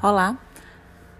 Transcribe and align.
Olá, 0.00 0.38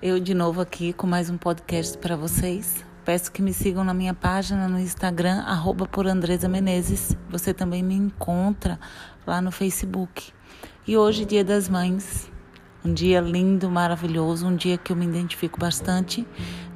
eu 0.01 0.21
de 0.21 0.33
novo 0.33 0.61
aqui 0.61 0.93
com 0.93 1.04
mais 1.04 1.29
um 1.29 1.37
podcast 1.37 1.99
para 1.99 2.15
vocês. 2.15 2.85
Peço 3.04 3.33
que 3.33 3.43
me 3.43 3.53
sigam 3.53 3.83
na 3.83 3.93
minha 3.93 4.15
página 4.15 4.69
no 4.69 4.79
Instagram, 4.79 5.40
arroba 5.40 5.85
por 5.85 6.06
Andresa 6.06 6.49
Menezes. 6.49 7.17
Você 7.29 7.53
também 7.53 7.83
me 7.83 7.96
encontra 7.96 8.78
lá 9.27 9.42
no 9.42 9.51
Facebook. 9.51 10.33
E 10.87 10.96
hoje, 10.96 11.24
Dia 11.24 11.42
das 11.42 11.69
Mães, 11.69 12.31
um 12.85 12.95
dia 12.95 13.21
lindo, 13.21 13.71
maravilhoso, 13.71 14.47
um 14.47 14.54
dia 14.54 14.78
que 14.78 14.92
eu 14.92 14.97
me 14.97 15.04
identifico 15.04 15.58
bastante, 15.58 16.27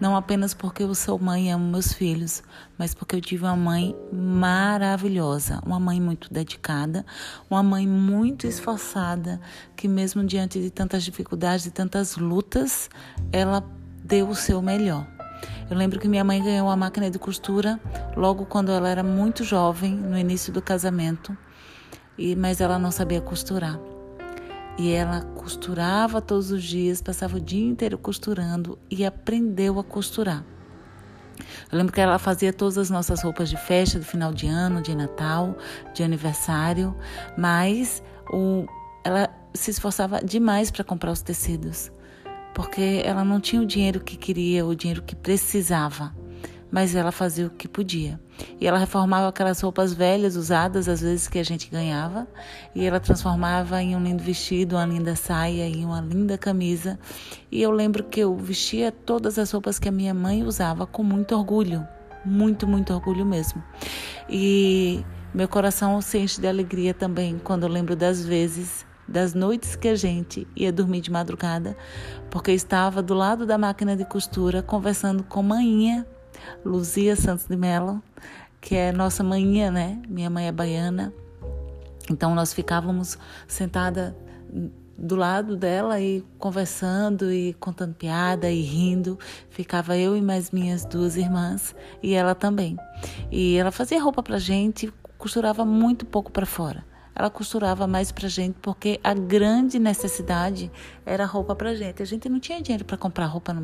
não 0.01 0.16
apenas 0.16 0.52
porque 0.52 0.82
eu 0.82 0.95
sou 0.95 1.19
mãe 1.19 1.48
e 1.48 1.51
amo 1.51 1.64
meus 1.64 1.93
filhos, 1.93 2.43
mas 2.77 2.93
porque 2.93 3.14
eu 3.14 3.21
tive 3.21 3.45
uma 3.45 3.57
mãe 3.57 3.95
maravilhosa, 4.12 5.61
uma 5.65 5.79
mãe 5.79 6.01
muito 6.01 6.33
dedicada, 6.33 7.07
uma 7.48 7.62
mãe 7.62 7.87
muito 7.87 8.47
esforçada, 8.47 9.41
que 9.77 9.87
mesmo 9.87 10.25
diante 10.25 10.61
de 10.61 10.70
tantas 10.70 11.05
dificuldades 11.05 11.66
e 11.66 11.70
tantas 11.70 12.16
lutas, 12.16 12.91
ela 13.33 13.64
deu 14.05 14.28
o 14.28 14.34
seu 14.34 14.61
melhor. 14.61 15.06
Eu 15.70 15.77
lembro 15.77 15.98
que 15.98 16.09
minha 16.09 16.25
mãe 16.25 16.42
ganhou 16.42 16.66
uma 16.66 16.77
máquina 16.77 17.11
de 17.11 17.19
costura 17.19 17.80
logo 18.16 18.45
quando 18.45 18.70
ela 18.70 18.89
era 18.89 19.03
muito 19.03 19.45
jovem, 19.45 19.95
no 19.95 20.19
início 20.19 20.53
do 20.53 20.61
casamento, 20.61 21.37
e 22.19 22.37
mas 22.37 22.61
ela 22.61 22.78
não 22.78 22.91
sabia 22.91 23.20
costurar. 23.20 23.91
E 24.79 24.91
ela 24.91 25.21
costurava 25.37 26.21
todos 26.21 26.51
os 26.51 26.62
dias, 26.62 27.03
passava 27.03 27.37
o 27.37 27.41
dia 27.41 27.67
inteiro 27.67 27.99
costurando 27.99 28.79
e 28.91 29.05
aprendeu 29.05 29.79
a 29.79 29.85
costurar. 29.85 30.45
Eu 31.71 31.79
lembro 31.79 31.93
que 31.93 32.01
ela 32.01 32.19
fazia 32.19 32.53
todas 32.53 32.79
as 32.79 32.91
nossas 32.91 33.23
roupas 33.23 33.48
de 33.48 33.57
festa, 33.57 33.98
de 33.98 34.05
final 34.05 34.33
de 34.33 34.47
ano, 34.47 34.83
de 34.83 34.95
Natal, 34.95 35.57
de 35.95 36.03
aniversário, 36.03 36.95
mas 37.37 38.03
o, 38.31 38.67
ela 39.05 39.29
se 39.55 39.70
esforçava 39.70 40.20
demais 40.23 40.70
para 40.70 40.84
comprar 40.84 41.11
os 41.11 41.23
tecidos, 41.23 41.91
porque 42.55 43.03
ela 43.05 43.25
não 43.25 43.41
tinha 43.41 43.61
o 43.61 43.67
dinheiro 43.67 44.01
que 44.01 44.17
queria, 44.17 44.64
o 44.64 44.75
dinheiro 44.75 45.03
que 45.03 45.17
precisava 45.17 46.14
mas 46.73 46.95
ela 46.95 47.12
fazia 47.12 47.47
o 47.47 47.51
que 47.51 47.69
podia. 47.69 48.19
E 48.59 48.67
ela 48.67 48.78
reformava 48.78 49.28
aquelas 49.28 49.61
roupas 49.61 49.92
velhas, 49.92 50.37
usadas, 50.37 50.89
às 50.89 51.03
vezes 51.03 51.29
que 51.29 51.39
a 51.39 51.45
gente 51.45 51.69
ganhava, 51.70 52.27
e 52.75 52.87
ela 52.87 52.98
transformava 52.98 53.83
em 53.83 53.95
um 53.95 54.03
lindo 54.03 54.25
vestido, 54.25 54.77
uma 54.77 54.87
linda 54.87 55.14
saia, 55.14 55.69
em 55.69 55.84
uma 55.84 56.01
linda 56.01 56.39
camisa. 56.39 56.98
E 57.51 57.61
eu 57.61 57.70
lembro 57.70 58.03
que 58.03 58.20
eu 58.20 58.34
vestia 58.34 58.91
todas 58.91 59.39
as 59.39 59.51
roupas 59.51 59.79
que 59.79 59.87
a 59.87 59.92
minha 59.92 60.14
mãe 60.14 60.42
usava 60.42 60.87
com 60.87 61.03
muito 61.03 61.37
orgulho, 61.37 61.87
muito, 62.25 62.67
muito 62.67 62.95
orgulho 62.95 63.27
mesmo. 63.27 63.62
E 64.27 65.05
meu 65.34 65.48
coração 65.48 66.01
se 66.01 66.17
enche 66.19 66.41
de 66.41 66.48
alegria 66.48 66.95
também 66.95 67.39
quando 67.39 67.64
eu 67.64 67.69
lembro 67.69 67.95
das 67.95 68.25
vezes 68.25 68.86
das 69.07 69.34
noites 69.34 69.77
que 69.77 69.89
a 69.89 69.95
gente 69.95 70.48
ia 70.57 70.73
dormir 70.73 71.03
de 71.03 71.11
madrugada, 71.11 71.77
porque 72.31 72.53
estava 72.53 73.03
do 73.03 73.12
lado 73.12 73.45
da 73.45 73.59
máquina 73.59 73.95
de 73.95 74.07
costura 74.07 74.62
conversando 74.62 75.23
com 75.23 75.42
manhinha 75.42 76.07
Luzia 76.64 77.16
Santos 77.16 77.47
de 77.47 77.56
Mello, 77.56 78.02
que 78.61 78.75
é 78.75 78.92
nossa 78.92 79.22
manhã, 79.22 79.70
né? 79.70 80.00
Minha 80.08 80.30
mãe 80.30 80.47
é 80.47 80.52
baiana. 80.52 81.12
Então 82.11 82.34
nós 82.34 82.52
ficávamos 82.52 83.19
sentada 83.47 84.16
do 84.97 85.16
lado 85.16 85.56
dela 85.56 86.00
e 86.00 86.24
conversando 86.39 87.33
e 87.33 87.55
contando 87.55 87.94
piada 87.94 88.50
e 88.50 88.61
rindo. 88.62 89.19
Ficava 89.50 89.97
eu 89.97 90.16
e 90.16 90.20
mais 90.20 90.50
minhas 90.50 90.84
duas 90.84 91.16
irmãs 91.16 91.74
e 92.02 92.14
ela 92.14 92.34
também. 92.34 92.77
E 93.30 93.56
ela 93.56 93.70
fazia 93.70 94.02
roupa 94.02 94.22
pra 94.22 94.39
gente, 94.39 94.92
costurava 95.19 95.64
muito 95.64 96.05
pouco 96.06 96.30
para 96.30 96.46
fora 96.46 96.92
ela 97.14 97.28
costurava 97.30 97.86
mais 97.86 98.10
pra 98.10 98.28
gente 98.28 98.56
porque 98.60 98.98
a 99.05 99.14
grande 99.14 99.78
necessidade 99.78 100.70
era 101.05 101.24
roupa 101.24 101.55
pra 101.55 101.74
gente. 101.74 102.02
A 102.02 102.06
gente 102.06 102.28
não 102.28 102.41
tinha 102.41 102.60
dinheiro 102.60 102.84
para 102.84 102.96
comprar 102.96 103.27
roupa 103.27 103.52
no 103.52 103.62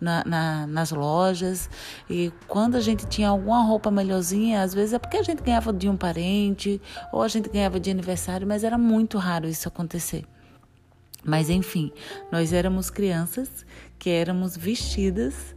na, 0.00 0.24
na, 0.24 0.66
nas 0.66 0.90
lojas 0.90 1.68
e 2.08 2.32
quando 2.46 2.76
a 2.76 2.80
gente 2.80 3.06
tinha 3.06 3.28
alguma 3.28 3.62
roupa 3.62 3.90
melhorzinha, 3.90 4.62
às 4.62 4.72
vezes 4.72 4.92
é 4.92 4.98
porque 4.98 5.16
a 5.16 5.22
gente 5.22 5.42
ganhava 5.42 5.72
de 5.72 5.88
um 5.88 5.96
parente 5.96 6.80
ou 7.12 7.22
a 7.22 7.28
gente 7.28 7.48
ganhava 7.48 7.80
de 7.80 7.90
aniversário, 7.90 8.46
mas 8.46 8.64
era 8.64 8.78
muito 8.78 9.18
raro 9.18 9.48
isso 9.48 9.68
acontecer. 9.68 10.24
Mas 11.24 11.50
enfim, 11.50 11.90
nós 12.30 12.52
éramos 12.52 12.88
crianças 12.88 13.66
que 13.98 14.10
éramos 14.10 14.56
vestidas 14.56 15.56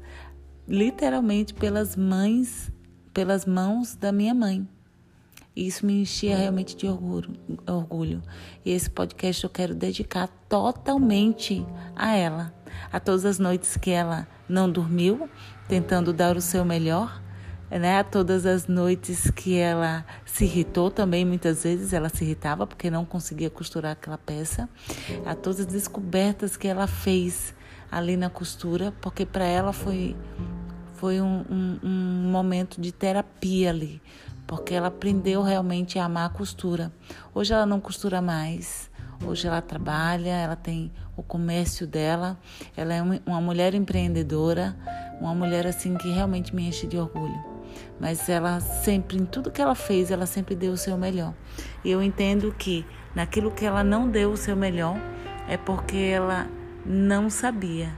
literalmente 0.67 1.53
pelas 1.53 1.95
mães, 1.95 2.71
pelas 3.13 3.45
mãos 3.45 3.95
da 3.95 4.11
minha 4.11 4.33
mãe. 4.33 4.67
E 5.59 5.67
isso 5.67 5.85
me 5.85 6.03
enchia 6.03 6.37
realmente 6.37 6.73
de 6.73 6.87
orgulho, 6.87 7.35
orgulho. 7.67 8.23
E 8.63 8.71
esse 8.71 8.89
podcast 8.89 9.43
eu 9.43 9.49
quero 9.49 9.75
dedicar 9.75 10.29
totalmente 10.47 11.65
a 11.93 12.15
ela. 12.15 12.53
A 12.89 12.97
todas 12.97 13.25
as 13.25 13.39
noites 13.39 13.75
que 13.75 13.91
ela 13.91 14.25
não 14.47 14.71
dormiu, 14.71 15.29
tentando 15.67 16.13
dar 16.13 16.37
o 16.37 16.41
seu 16.41 16.63
melhor. 16.63 17.21
Né? 17.69 17.99
A 17.99 18.05
todas 18.05 18.45
as 18.45 18.67
noites 18.67 19.29
que 19.31 19.57
ela 19.57 20.05
se 20.23 20.45
irritou 20.45 20.89
também, 20.89 21.25
muitas 21.25 21.63
vezes 21.63 21.91
ela 21.91 22.07
se 22.07 22.23
irritava 22.23 22.65
porque 22.65 22.89
não 22.89 23.03
conseguia 23.03 23.49
costurar 23.49 23.91
aquela 23.91 24.17
peça. 24.17 24.69
A 25.25 25.35
todas 25.35 25.59
as 25.59 25.65
descobertas 25.65 26.55
que 26.55 26.69
ela 26.69 26.87
fez 26.87 27.53
ali 27.91 28.15
na 28.15 28.29
costura, 28.29 28.93
porque 29.01 29.25
para 29.25 29.43
ela 29.43 29.73
foi, 29.73 30.15
foi 30.95 31.19
um, 31.19 31.43
um, 31.51 31.79
um 31.83 32.31
momento 32.31 32.79
de 32.79 32.93
terapia 32.93 33.71
ali 33.71 34.01
porque 34.49 34.73
ela 34.73 34.87
aprendeu 34.87 35.43
realmente 35.43 35.99
a 35.99 36.05
amar 36.05 36.25
a 36.25 36.29
costura. 36.29 36.91
Hoje 37.35 37.53
ela 37.53 37.67
não 37.67 37.79
costura 37.79 38.19
mais. 38.19 38.89
Hoje 39.23 39.47
ela 39.47 39.61
trabalha, 39.61 40.31
ela 40.31 40.55
tem 40.55 40.91
o 41.15 41.21
comércio 41.21 41.85
dela. 41.85 42.35
Ela 42.75 42.95
é 42.95 43.01
uma 43.27 43.39
mulher 43.39 43.75
empreendedora, 43.75 44.75
uma 45.21 45.35
mulher 45.35 45.67
assim 45.67 45.95
que 45.97 46.09
realmente 46.09 46.55
me 46.55 46.67
enche 46.67 46.87
de 46.87 46.97
orgulho. 46.97 47.39
Mas 47.99 48.27
ela 48.27 48.59
sempre, 48.59 49.17
em 49.17 49.25
tudo 49.25 49.51
que 49.51 49.61
ela 49.61 49.75
fez, 49.75 50.09
ela 50.09 50.25
sempre 50.25 50.55
deu 50.55 50.71
o 50.71 50.77
seu 50.77 50.97
melhor. 50.97 51.35
E 51.85 51.91
eu 51.91 52.01
entendo 52.01 52.51
que 52.57 52.83
naquilo 53.13 53.51
que 53.51 53.65
ela 53.65 53.83
não 53.83 54.09
deu 54.09 54.31
o 54.31 54.37
seu 54.37 54.55
melhor 54.55 54.97
é 55.47 55.57
porque 55.57 55.97
ela 55.97 56.47
não 56.83 57.29
sabia. 57.29 57.93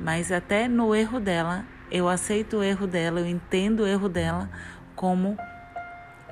Mas 0.00 0.32
até 0.32 0.66
no 0.66 0.92
erro 0.92 1.20
dela, 1.20 1.64
eu 1.88 2.08
aceito 2.08 2.56
o 2.56 2.64
erro 2.64 2.84
dela, 2.84 3.20
eu 3.20 3.28
entendo 3.28 3.84
o 3.84 3.86
erro 3.86 4.08
dela 4.08 4.50
como 4.96 5.36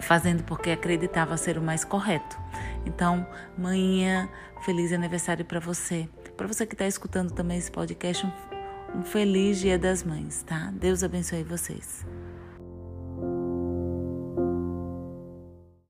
fazendo 0.02 0.42
porque 0.44 0.70
acreditava 0.70 1.36
ser 1.36 1.58
o 1.58 1.62
mais 1.62 1.84
correto. 1.84 2.38
Então, 2.84 3.26
manhã, 3.56 4.28
feliz 4.64 4.92
aniversário 4.92 5.44
para 5.44 5.60
você. 5.60 6.08
Para 6.36 6.46
você 6.46 6.66
que 6.66 6.74
está 6.74 6.86
escutando 6.86 7.32
também 7.32 7.58
esse 7.58 7.70
podcast, 7.70 8.26
um, 8.26 8.98
um 8.98 9.02
feliz 9.02 9.58
Dia 9.58 9.78
das 9.78 10.02
Mães, 10.02 10.42
tá? 10.42 10.70
Deus 10.72 11.02
abençoe 11.02 11.42
vocês. 11.42 12.04